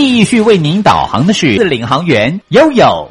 [0.00, 3.10] 继续为您导航的是领航员悠悠。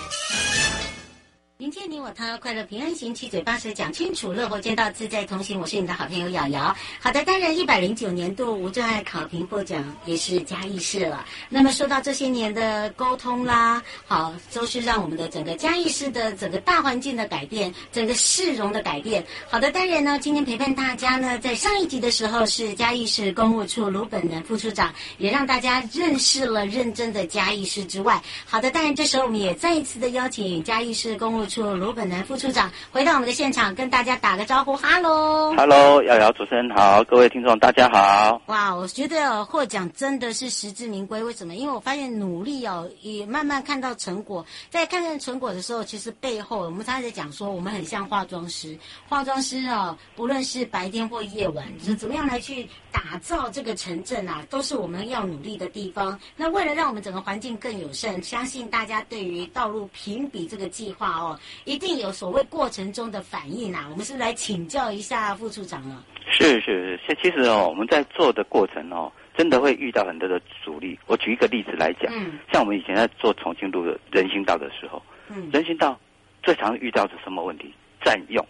[2.01, 5.59] 我他，快乐平安行，七嘴八舌讲清楚，乐活街道自在同行。
[5.59, 6.75] 我是你的好朋友瑶瑶。
[6.99, 11.23] 好的，当然一百零九年度无障碍考评获奖也是嘉义市了。
[11.47, 19.23] 那么说到这些年的沟通啦，好，都是让我们的整个嘉义市的整个大环境的改变，整个市容的改变。
[19.47, 38.41] 好的，当然呢，今天陪伴大家呢，在上一集的时候是嘉义市公务处卢本南副处长，也让大家认识了认真的嘉义市之外，好的，当然这时候我们也再一次的邀请嘉义市公务处卢本南副处长回到我们的现场，跟大家打个招呼，哈喽，哈喽，瑶瑶主持人好，各位听众大家好。
[38.47, 41.55] 哇，我觉得获奖真的是实至名归，为什么？
[41.55, 44.45] 因为我发现努力哦，也慢慢看到成果。
[44.69, 48.77] 在看见成果的时候，其实背后我们常常在讲说，我们很像化妆师，
[49.09, 56.19] 化妆师哦，不论是白天或夜晚，是怎么样来去打造这个城镇啊，都是我们要努力的地方。
[56.35, 66.03] 那为了让我们整个环境更友善，相信大家对于道路评比这个计划哦，一定有所谓过程中的反应啊，我们是不是来请教一下副处长啊？
[66.29, 70.97] 是是是，其实哦，我们在做的过程哦，真的会遇到很多的阻力。
[71.07, 75.99] 我举一个例子来讲，嗯，像我们以前在做重庆路的人行道的时候，嗯，人行道
[76.43, 77.73] 最常遇到的什么问题？
[78.03, 78.45] 占用。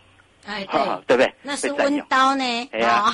[0.46, 1.34] 哎，对，对不对？
[1.44, 2.44] 那是温刀呢。
[2.72, 3.06] 哎呀，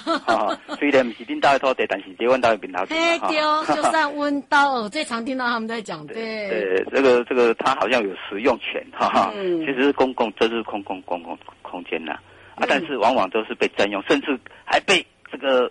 [0.79, 2.81] 虽然不是领导的土地，但是这温刀的领导。
[2.89, 3.37] 哎，对，
[3.75, 6.05] 就算温刀哦，最常听到他们在讲。
[6.07, 6.15] 对，
[6.49, 9.31] 对，这个这个，他好像有使用权，哈哈。
[9.35, 9.59] 嗯。
[9.59, 12.13] 其实是公共，这是公共公共空间呐，
[12.55, 15.69] 啊，但是往往都是被占用，甚至还被这个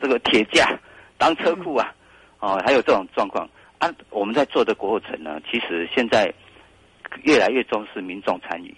[0.00, 0.78] 这个铁架
[1.16, 1.92] 当车库啊，
[2.40, 3.48] 哦，还有这种状况。
[3.78, 6.32] 啊，我们在做的过程呢，其实现在
[7.22, 8.74] 越来越重视民众参与。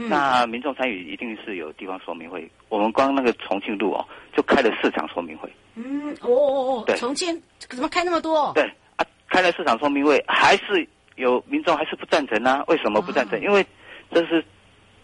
[0.00, 5.52] 嗯、那民众参与一定是有地方说明会，我们光那个重庆路哦，就开了四场说明会。
[5.74, 8.52] 嗯，哦哦哦，对，重庆怎么开那么多？
[8.54, 8.62] 对
[8.94, 12.64] 啊，开了四场说明会，还是有民众还是不赞成呢、啊？
[12.68, 13.36] 为什么不赞成？
[13.40, 13.66] 哦、因为
[14.12, 14.44] 这是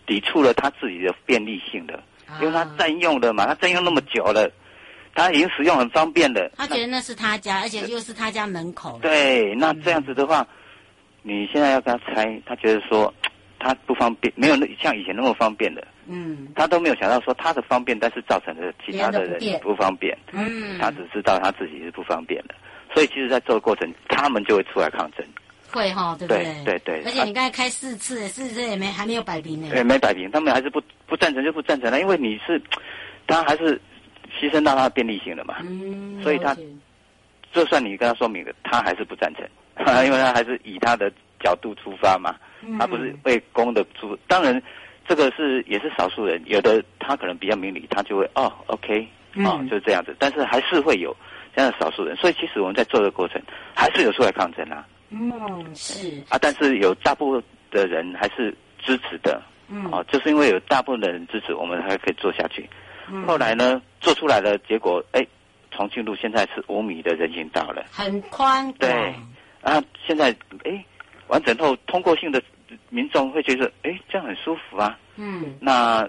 [0.06, 1.96] 抵触了他自己的便利性的，
[2.28, 4.48] 哦、因为他占用了嘛，他占用那么久了，
[5.12, 6.48] 他已经使用很方便了。
[6.56, 8.96] 他觉得那是他家，而且又是他家门口。
[9.02, 10.46] 对，那这样子的话，
[11.24, 13.12] 嗯、你现在要跟他拆，他觉得说。
[13.64, 15.82] 他不方便，没有那像以前那么方便的。
[16.06, 20.16] 嗯，他都没有想到说他的方便，但是造成了其他的人不方便。
[20.32, 22.54] 嗯，他只知道他自己是不方便的，
[22.92, 25.24] 所以其实，在这个过程，他们就会出来抗争。
[25.72, 26.44] 会哈，对不对？
[26.64, 27.02] 对对。
[27.06, 29.68] 而且你刚才开四次，四次也没还没有摆平呢。
[29.70, 32.60] 对，没摆平，他们还是不不赞成就不赞成了，因为你是
[33.26, 33.80] 他还是
[34.38, 35.56] 牺牲到他的便利性了嘛。
[35.62, 36.22] 嗯。
[36.22, 36.54] 所以他
[37.50, 39.42] 就算你跟他说明了，他还是不赞成，
[40.04, 41.10] 因为他还是以他的
[41.40, 42.36] 角度出发嘛。
[42.78, 44.62] 他不是为公的出，当然，
[45.06, 49.06] 这个是也是少数人，有的他可能比较明理，他就会哦，OK，
[49.44, 50.16] 哦，就是这样子。
[50.18, 51.14] 但是还是会有
[51.54, 53.40] 这样的少数人，所以其实我们在做的过程，
[53.74, 54.86] 还是有出来抗争啊。
[55.10, 55.30] 嗯，
[55.74, 59.42] 是啊，但是有大部分的人还是支持的。
[59.68, 62.68] 嗯，哦，就是因为有大部分的人支持，我们还可以做下去。
[63.10, 65.26] 嗯，后来呢，做出来的结果，哎，
[65.70, 68.72] 重庆路现在是五米的人行道了，很宽。
[68.74, 69.14] 对
[69.62, 70.34] 啊，现在
[70.64, 70.84] 哎，
[71.28, 72.42] 完整后通过性的。
[72.90, 74.98] 民众会觉得，哎，这样很舒服啊。
[75.16, 76.08] 嗯，那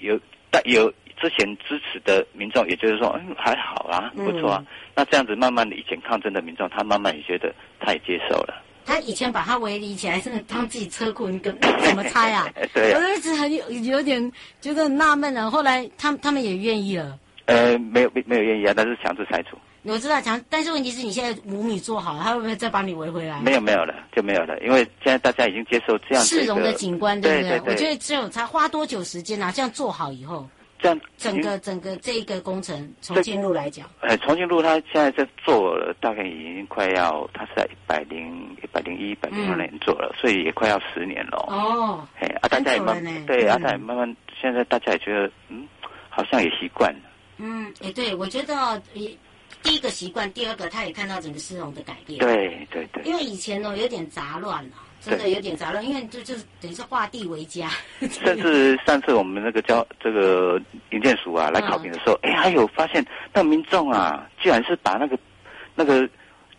[0.00, 0.18] 有
[0.50, 0.90] 但有
[1.20, 4.64] 之前支持的民众，也就是说，嗯，还好啊，不错啊。
[4.64, 8.62] 嗯、那这样子，慢慢的以前抗争的民众，他慢慢也觉得他也接受了。
[8.86, 12.48] 他以前把它围篱起来，甚至当自己车库，你跟怎么拆啊？
[12.72, 14.32] 对啊，我一直很有有点
[14.62, 15.50] 觉得很纳闷了。
[15.50, 17.18] 后来他们他们也愿意了。
[17.44, 19.58] 呃，没有没没有愿意啊，但是强制拆除。
[19.84, 23.40] 我知道强，但是问题是你现在五米做好了，他会不会再把你围回来？
[23.40, 26.24] 没有没有了，就没有了，因为现在大家已经接受这样。
[26.24, 27.60] 市容的景观，对不对？
[27.72, 29.50] 我觉得只有才花多久时间啊？
[29.50, 30.46] 这样做好以后，
[30.78, 41.38] 这样整个整个这一个工程重庆路来讲，哎，重庆路它现在在做了，大概已经快要，它是在一百零一百零一、一百零二年做了，嗯，所以也快要十年了。
[41.48, 45.66] 哦，哎，啊，大家也慢对，嗯，啊，大家也慢慢，现在大家也觉得，嗯，
[46.10, 47.00] 好像也习惯了。
[47.38, 49.10] 嗯，哎，对，我觉得也
[49.62, 52.18] 第一个习惯，第二个他也看到整个市容的改变。
[52.18, 54.76] 对对对，因为以前呢有点杂乱了。
[55.00, 57.70] 真的有点杂乱，因为就就等于是画地为家。
[58.00, 60.60] 甚至上次我们那个交 这个
[60.90, 63.02] 营建署啊来考评的时候，哎、嗯，还有发现
[63.32, 65.16] 那民众啊，居然是把那个
[65.76, 66.04] 那个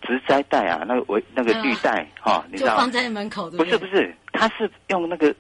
[0.02, 2.76] 植栽带啊，那个围那个绿带哈，你知道？
[2.76, 3.58] 就放在门口的。
[3.58, 5.36] 不是不是，他是用那个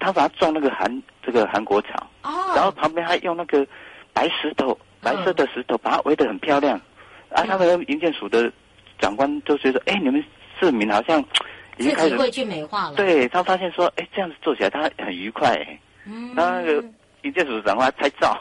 [0.00, 3.64] 他把它种那个韩这个韩国草，哦，然后旁边还用那个
[4.12, 6.78] 白石头，白色的石头把它围得很漂亮。
[7.30, 8.52] 嗯、啊，他们营建署的
[8.98, 10.22] 长官都觉得，哎，你们
[10.58, 11.24] 市民好像。
[11.78, 12.96] 已经开始会去美化了。
[12.96, 15.56] 对，他发现说，哎，这样子做起来他很愉快。
[16.04, 16.84] 嗯，那个
[17.22, 18.38] 营建署长官拍照。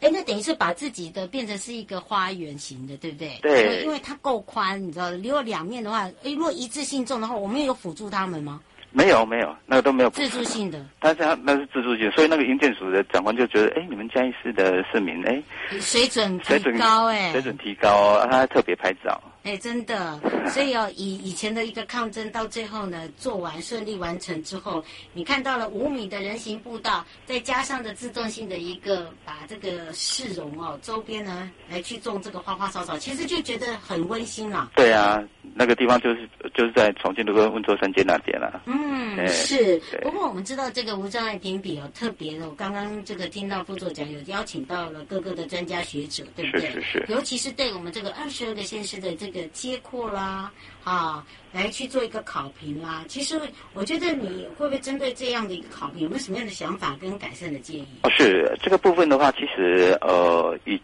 [0.00, 3.38] 哎，那等于是把自己的变成是一个花园型的，对不对？
[3.40, 8.60] 对，因为它够宽，你知道，如果两面的话，哎，如果一致性种的话，我们有辅助他们吗？
[8.92, 10.10] 没有，没有，那个都没有。
[10.10, 10.84] 自助性的。
[10.98, 15.42] 但是他那是自助性，所以那个营建署的长官就觉得，哎，你们嘉义市的市民，哎，
[15.80, 19.20] 水准提高，哎，水准提高，他特别拍照。
[19.42, 20.20] 哎，真的，
[20.50, 24.84] 所以哦，以以前的一个抗争，到最后呢，做完顺利完成之后，
[25.14, 34.72] 你看到了五米的人行步道，再加上的自动性的一个，把这个市容哦，周边呢来去种这个花花草草，其实就觉得很温馨了。
[34.74, 35.22] 对啊，
[35.60, 38.62] 那个地方就是就是在重庆的跟温州三街那边了。
[38.66, 39.80] 嗯，是。
[40.02, 46.70] 不过我们知道这个无障碍评比哦，特别的，我刚刚这个听到副座讲有邀请到了各个的专家学者，对不对？
[46.70, 47.06] 是是是。
[47.08, 49.30] 尤其是对我们这个二十二个县市的这个。
[49.30, 50.50] 这个接扩啦，
[50.82, 53.04] 啊，来去做一个考评啦。
[53.06, 53.40] 其实
[53.74, 57.86] 我觉得你会不会针对这样的一个考评，有没有什么样的想法跟改善的建议？
[58.02, 60.76] 哦，是这个部分的话，其实呃，以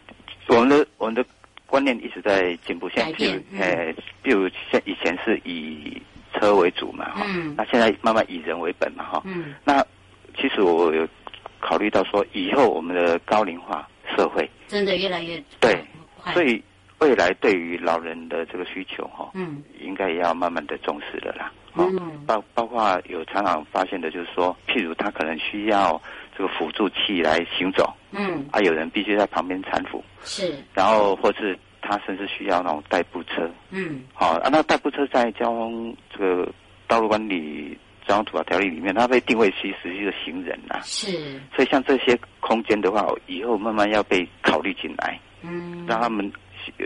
[0.46, 1.24] 我们的我们的
[1.66, 6.00] 观念一直在进步，现在比如，呃，比如像以前是以
[6.34, 9.84] 车为主嘛，哈、嗯，那现在慢慢以人为本嘛，哈，嗯，那
[10.36, 11.06] 其实我有
[11.60, 15.84] 考虑到说，以后我们的高龄化社会真的越来越对，
[16.32, 16.62] 所以。
[16.98, 21.52] 未来对于老人的这个需求，哈，嗯，应该也要慢慢的重视了啦。
[21.74, 26.00] 嗯，包包括有常常发现的，就是说，譬如他可能需要
[26.36, 36.52] 这个辅助器来行走，嗯，啊，有人必须在旁边搀扶，是，然后或是他甚至需要那种代步车，嗯，好啊，那代步车在交通这个
[36.86, 46.32] 道路管理交通处罚条例里面，它被定位其实是一个行人呐，是，所以像这些空间的话，以后慢慢要被考虑进来，嗯，让他们。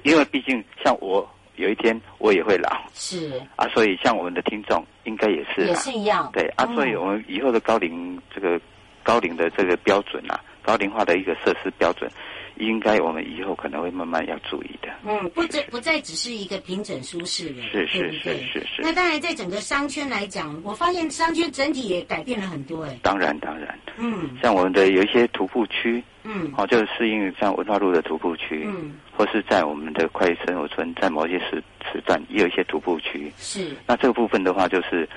[0.05, 1.27] 因为毕竟像我
[1.57, 3.33] 有一天我也会老，是。
[3.57, 8.61] 啊，所以像我们的听众应该也是也是一样，对啊，所以我们以后的高龄这个
[9.03, 12.11] 高龄的这个标准啊，高龄化的一个设施标准。
[12.57, 14.89] 应该我们以后可能会慢慢要注意的。
[15.07, 18.83] 嗯，不再不再只是一个平整舒适的，是是是是是。
[18.83, 22.99] 那当然，在整个商圈来讲，我发现商圈整体也改变了很多哎。
[23.03, 23.79] 当然当然。
[23.97, 24.29] 嗯。
[24.43, 33.33] 像我们的有一些徒步区，嗯，哦，就是适应像文化路的徒步区，嗯，或是在我们的快生活村，在某些时时段也有一些徒步区。
[33.39, 33.71] 是。
[33.87, 35.09] 那这个部分的话，就是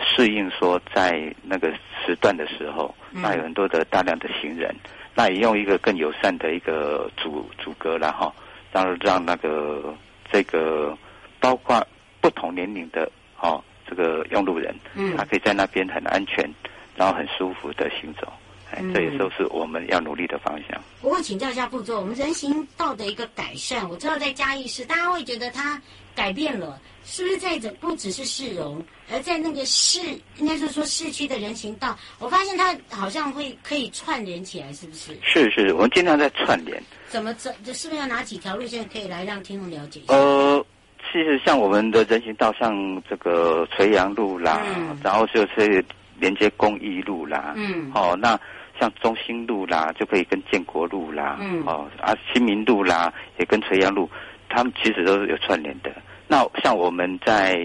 [0.00, 1.72] 适应说在那个
[2.04, 4.74] 时段的时候，那有很多的大量的行人。
[5.14, 8.32] 那也用一个更友善的一个阻阻隔了哈，
[8.72, 9.94] 让让那个
[10.32, 10.96] 这个
[11.38, 11.86] 包括
[12.18, 13.06] 不同年龄的
[13.38, 16.48] 哦这个用路人，嗯，他可以在那边很安全，
[16.96, 18.32] 然后很舒服的行走，
[18.70, 20.82] 哎、嗯，这也都是我们要努力的方向。
[21.02, 25.78] 不过请教一下副座，我们人行道的一个改善，我知道在嘉义市，大家会觉得它
[26.14, 26.80] 改变了。
[27.04, 30.00] 是不是在这不只是市容，而在那个市，
[30.38, 35.16] 应该是说市区的人行道，我发现它好像会可以串联起来，是不是？
[35.22, 36.82] 是是，我们经常在串联。
[37.08, 40.14] 怎么这这是不是要哪几条路线可以来让听众了解一下？
[40.14, 40.64] 呃，
[41.10, 45.84] 其实像我们的人行道，像这个垂杨路啦，嗯、然后就是
[46.18, 48.38] 连接公益路啦，嗯，哦，那
[48.80, 54.08] 像中兴路啦，就可以跟建国路啦，嗯，哦啊新民路啦，也跟垂杨路，
[54.48, 55.92] 他们其实都是有串联的。
[56.32, 57.60] 那像我们在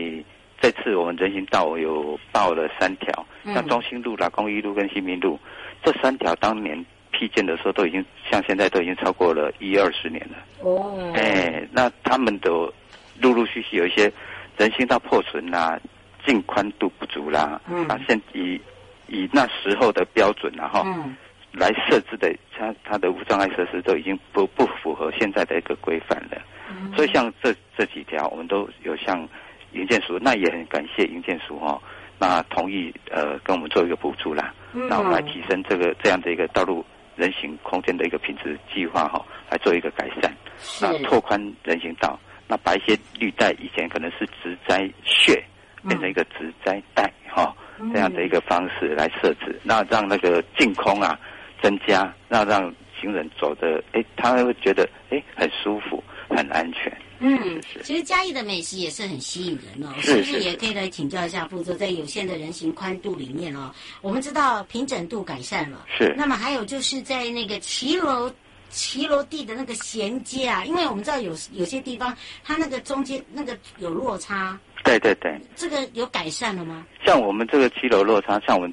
[0.59, 5.39] 这次我们人行道有报了三条，像中心路啦、公益路跟新民路，
[5.81, 10.35] 这三条当年批建的时候都已经，像现在都已经超过了一二十年了。
[10.59, 12.69] 哦，哎，那他们都
[13.21, 14.11] 陆陆续续有一些
[14.57, 15.79] 人行道破损啦、
[16.25, 18.59] 净宽度不足啦，嗯，啊，现以
[19.07, 20.85] 以那时候的标准然后
[21.53, 26.37] 来设置的，它它的无障碍设施都已经不不符合现在的一个规范了。
[26.95, 29.27] 所以像这这几条，我们都有向
[29.73, 31.81] 营建署，那也很感谢营建署哦，
[32.19, 36.83] 那同意呃跟我们做一个补助啦，那我们来提升这个这样的一个道路
[37.15, 40.31] 人行空间的一个品质计划哈，来做一个改善，
[40.81, 45.33] 那拓宽人行道，那把一些绿带以前可能是植栽穴，
[45.87, 47.55] 变成一个植栽带哈，
[47.93, 51.19] 这样的一个方式来设置，那让那个净空啊
[51.61, 56.03] 增加，那让行人走的哎，他会觉得哎很舒服，
[56.37, 56.95] 很安全。
[57.19, 66.13] 嗯，其实嘉义的美食也是很吸引人哦，是不是也可以来请教一下副座，在有限的人行宽度里面哦，我们知道平整度改善了，是。
[66.15, 68.31] 那么还有就是在那个骑楼
[68.69, 76.85] 骑楼地的那个衔接啊，因为我们知道有有些地方它那个中间那个有落差，对对对，这个有改善了吗？
[77.03, 78.71] 像我们这个骑楼落差，像我们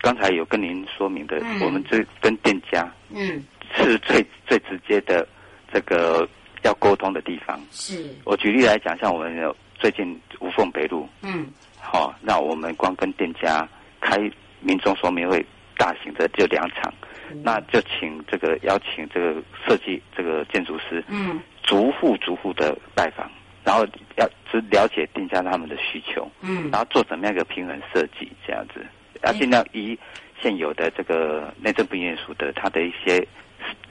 [0.00, 3.44] 刚才有跟您说明的，嗯、我们这跟店家嗯
[3.76, 5.28] 是最最直接的
[5.70, 6.26] 这个。
[6.64, 7.60] 要沟通的地方。
[7.70, 11.46] 是，我举例来讲，像我们有最近无缝北路，嗯，
[11.78, 13.68] 好、哦，那我们光跟店家
[14.00, 14.18] 开
[14.60, 15.44] 民众说明会，
[15.76, 16.92] 大型的就两场，
[17.30, 23.30] 嗯、那就请这个邀请这个设计这个建筑师，嗯，逐户逐户的拜访，
[23.62, 28.84] 然后要只了解店家他们的需求，嗯，然后做怎么样一个平衡设计，这样子，
[29.22, 29.98] 要尽量以
[30.40, 33.26] 现有的这个内政部营业署的它的一些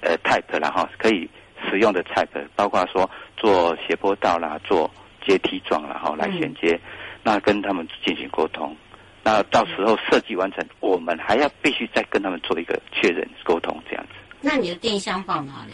[0.02, 1.30] 呃 type，然后可以。
[1.70, 4.90] 使用的 type 包括说做斜坡道啦，做
[5.26, 6.82] 阶梯状啦，哈，来衔接，嗯、
[7.24, 8.76] 那跟他们进行沟通，
[9.24, 14.14] 那到时候设计完成，我们还要必须再跟他们做一个确认沟通，这样子。
[14.42, 15.74] 那你的电箱放哪里？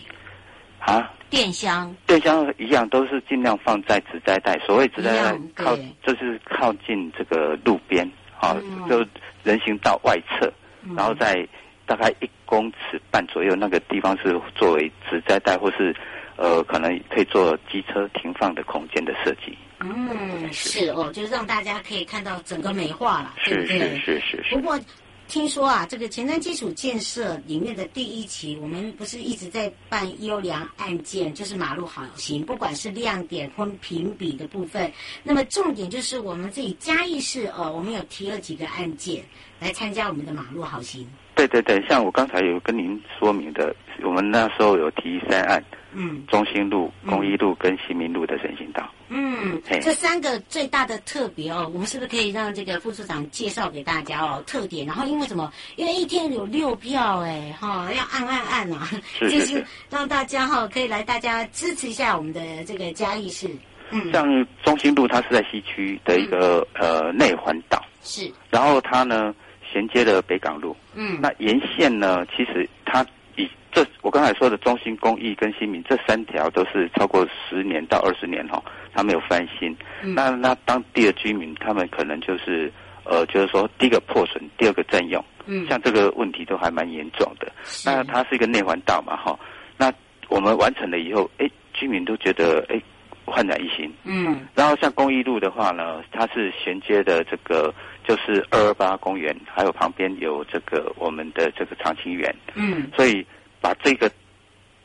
[0.79, 1.11] 啊？
[1.29, 1.95] 电箱？
[2.07, 9.05] 电箱一样都是尽量放在纸袋袋，所谓纸袋袋靠，就是靠近这个路边，好、嗯，就
[9.43, 10.51] 人行道外侧，
[10.83, 11.47] 嗯、然后再。
[11.89, 15.95] 大概一公尺半左右，那个地方是作为植栽带，或是
[16.37, 19.57] 呃，可能可以做机车停放的空间的设计。
[19.79, 23.79] 嗯，是哦，就是让大家可以看到整个美化了，对不对？
[23.97, 24.55] 是是是是。
[24.55, 24.79] 不过
[25.27, 34.91] 听说啊，这个前瞻基础建设里面的第一期，我们不是一直在办优良案件，就是马路好行，不管是亮点或评比的部分。
[35.23, 39.23] 那么重点就是我们自己嘉义市哦，我们有提了几个案件
[39.59, 41.07] 来参加我们的马路好行。
[41.39, 54.43] 对对对，像我刚才有跟您说明的，我们那时候有提三案，嗯，中心路、公益路跟新民路的人行道，嗯，嘿这三个最大的特别哦，我们是不是可以让这个副处长介绍给大家哦？
[54.45, 55.49] 特点，然后因为什么？
[55.77, 63.47] 因为一天有六票哎，哈、哦，要按按按啊，是是是就是让大家哈、哦、可以来，大家支持一下我们的这个嘉义市。
[63.91, 69.33] 嗯，像中心路，它是在西区的一个、嗯、呃内环岛，是，然后它呢。
[69.71, 78.61] 衔接了北港路，嗯，那沿线呢，其实它以这我刚才说的中心公益跟新民这三条都是超过十年到二十年哈，
[78.93, 79.75] 它没有翻新。
[80.01, 82.71] 嗯、那那当地的居民，他们可能就是
[83.03, 87.51] 呃，就是说第一个破损，第二个占用，嗯，像这个问题都还蛮严重的。
[87.85, 89.37] 那它是一个内环道嘛，哈，
[89.77, 89.93] 那
[90.29, 92.81] 我们完成了以后，哎，居民都觉得哎
[93.25, 97.71] 焕然一新，嗯，然后像公益路的话呢，它是衔接的这个。
[98.09, 103.23] 就是二二八公园，还有旁边有这个我们的这个长青园，嗯，所以
[103.61, 104.09] 把这个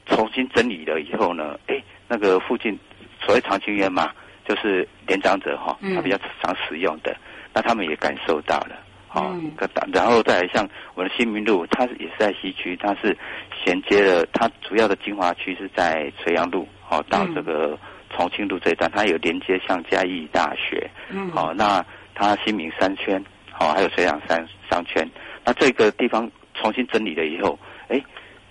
[0.05, 2.79] 重新整理了以后呢，哎，那个附近
[3.25, 4.13] 所谓长青园嘛，
[4.47, 7.17] 就是年长者哈，他比较常使用的，嗯、
[7.55, 8.77] 那他们也感受到了，
[9.15, 9.51] 哦，嗯、
[9.91, 13.17] 然后再来像我们的新民路，它也是在西区，它是
[13.65, 17.79] 衔接了，它主要的精华区是在垂杨路，哦，到这个
[18.15, 21.83] 重庆路这一段，它有连接像嘉义大学，嗯，好、哦，那。
[22.15, 25.09] 它新民商圈，好、哦，还有水养山商圈，
[25.45, 28.01] 那这个地方重新整理了以后，哎，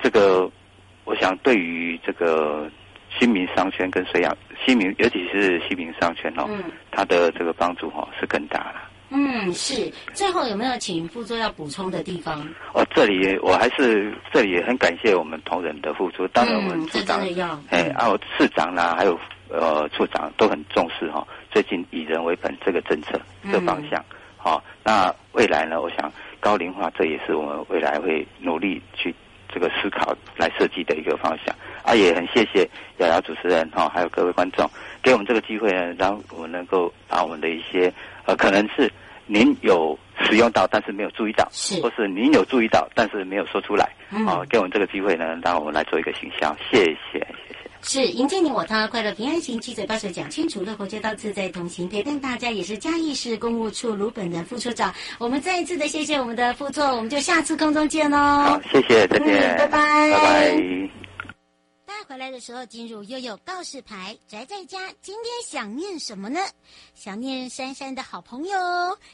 [0.01, 0.50] 这个
[1.05, 2.70] 我想对于这个
[3.20, 8.89] 新民商圈跟水养新民，尤其是新民商圈哦，嗯、它的这个帮助哈、哦、是更大了。
[9.15, 9.91] 嗯，是。
[10.13, 12.41] 最后有没有请副座要补充的地方？
[12.74, 17.22] 哦，这里我还是这里也很感谢我们同仁的付出，当然我们处长，
[17.70, 21.27] 哎、嗯，还有市长啦，还有呃处长都很重视哈、哦。
[21.51, 24.03] 最近以人为本这个政策，这个方向，
[24.38, 25.81] 好、嗯哦，那未来呢？
[25.81, 29.13] 我想高龄化这也是我们未来会努力去
[29.47, 31.55] 这个思考来设计的一个方向。
[31.83, 34.69] 啊，也很谢谢瑶瑶主持人哈、哦，还有各位观众
[35.01, 37.93] 给我们这个机会呢，让我们能够把我们的一些
[38.25, 38.89] 呃，可能是
[39.25, 47.25] 您有使用到，但是没有注意到，是或是您有注意到，但是没有说出来，嗯、哦，给我们这个机会呢，让我们来做一个行销，谢谢。
[47.83, 54.93] 是迎接你我他，快乐平安行，七嘴八舌讲清楚，乐活街道自在同行，陪伴大家也是嘉义市公务处卢本的副处长。
[55.19, 58.17] 我们再一次的谢谢我们的副座，我们就下次空中见喽。
[58.17, 60.72] 好，谢谢，再见，嗯、拜拜，拜拜。
[62.03, 64.17] 回来的时候，进入悠悠告示牌。
[64.27, 66.39] 宅在家，今天想念什么呢？
[66.95, 68.57] 想念珊珊的好朋友，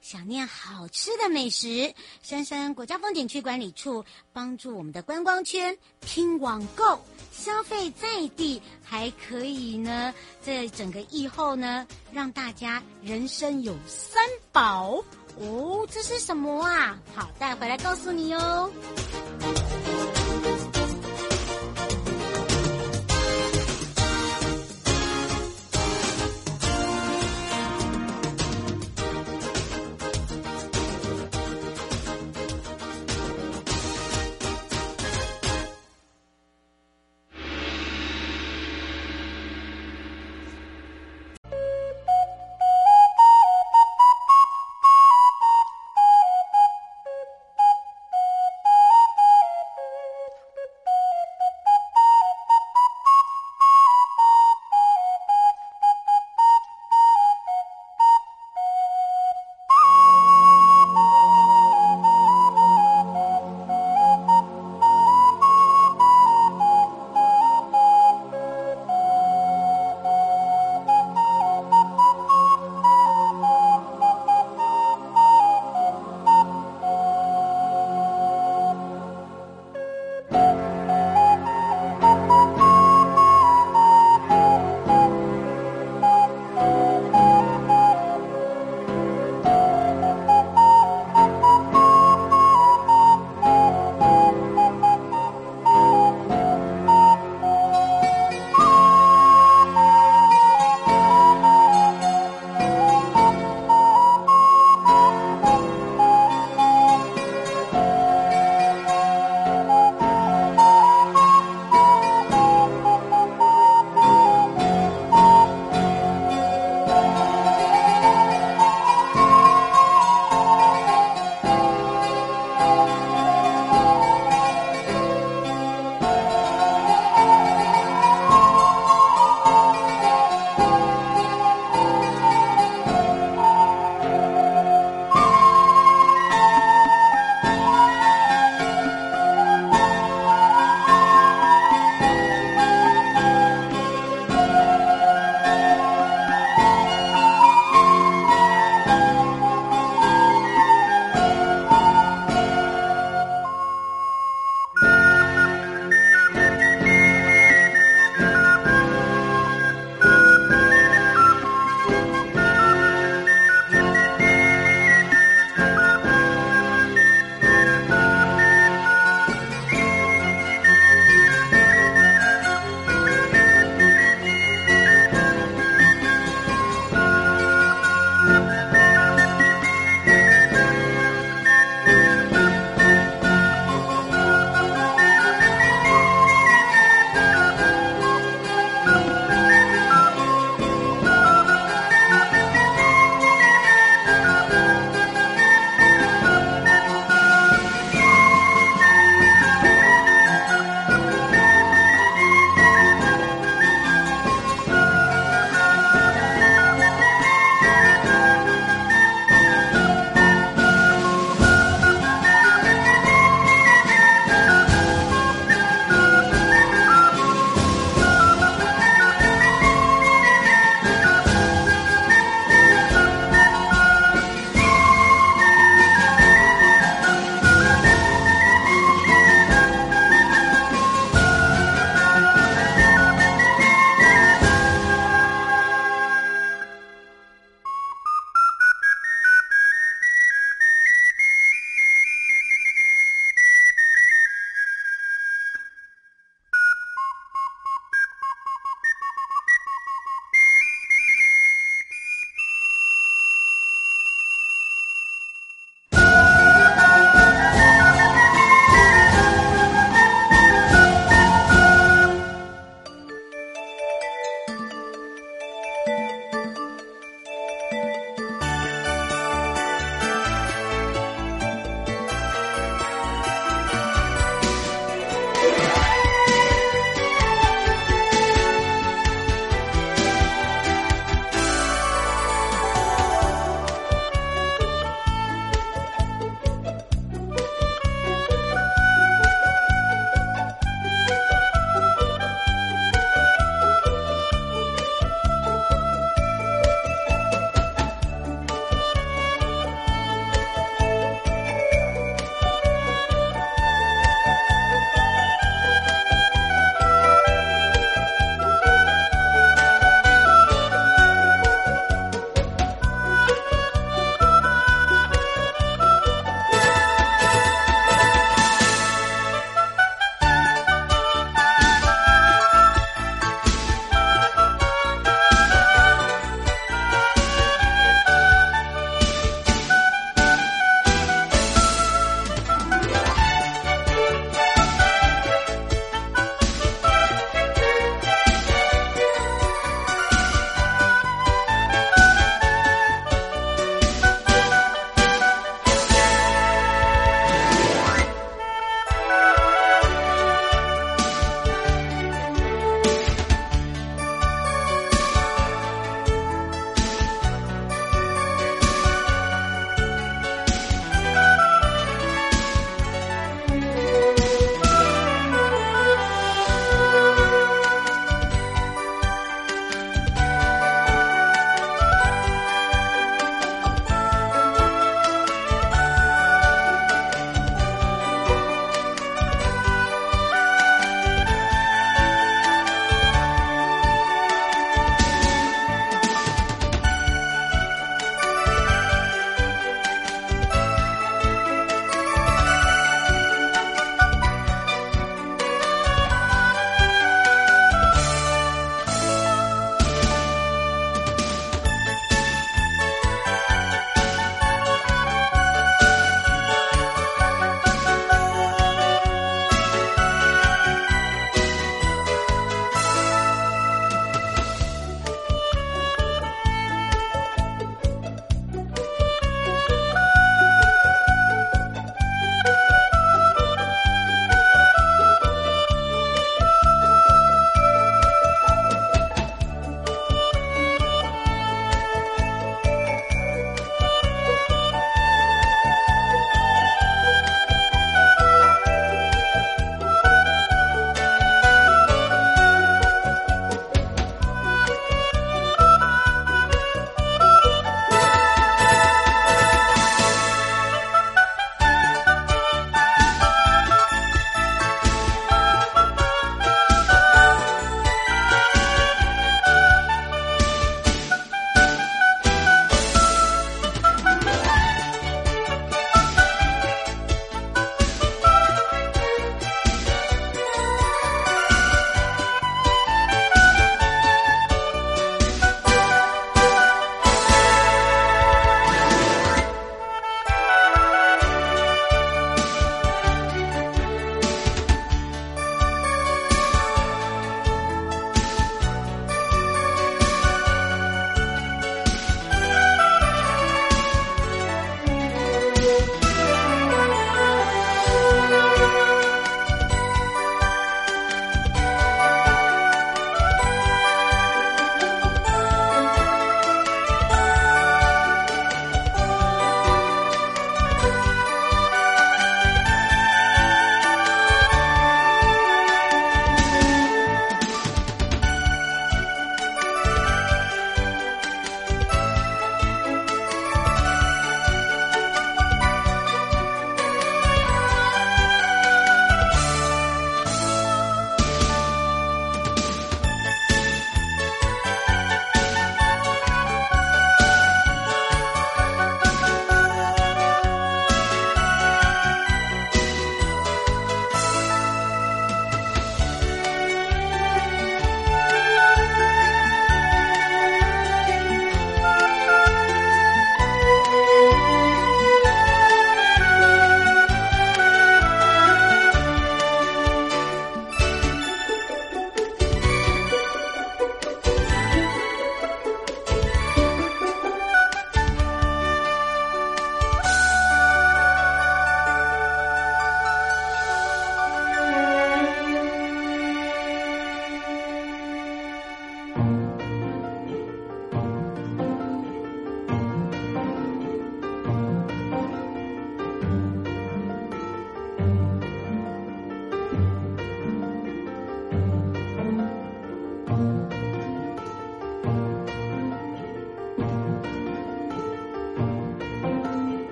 [0.00, 1.94] 想念好吃的美食。
[2.22, 7.00] 珊珊国家风景区管理处帮助我们的观光圈拼网购，
[7.32, 15.02] 消费在地，还可以呢，在整个疫后呢，让大家人生有三宝
[15.38, 15.86] 哦。
[15.90, 16.98] 这是什么啊？
[17.14, 18.70] 好，带回来告诉你哦。